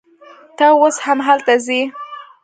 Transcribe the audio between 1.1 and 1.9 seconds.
هلته ځې